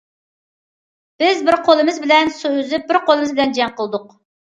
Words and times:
بىز 1.25 1.45
بىر 1.51 1.59
قولىمىز 1.69 2.01
بىلەن 2.07 2.35
سۇ 2.41 2.55
ئۈزۈپ، 2.59 2.91
بىر 2.91 3.03
قولىمىز 3.07 3.39
بىلەن 3.39 3.59
جەڭ 3.63 3.81
قىلدۇق. 3.81 4.15